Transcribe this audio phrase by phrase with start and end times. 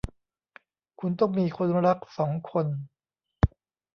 [0.99, 2.67] คุณต้องมีคนรักสองคน